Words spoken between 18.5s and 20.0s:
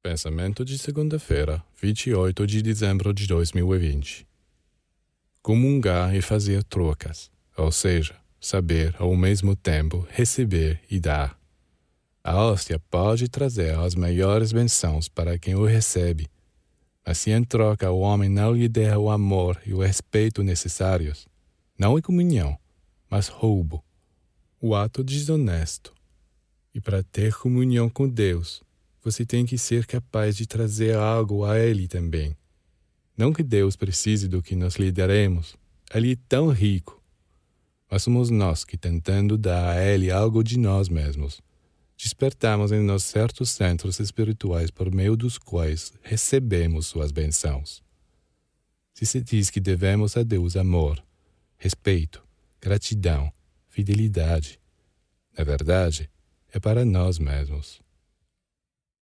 lhe der o amor e o